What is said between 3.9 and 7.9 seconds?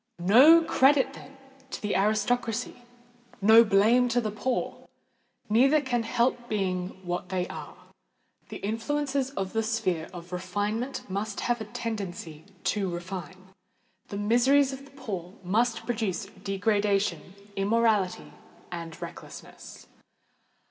to the poor! Neither can help being what they are.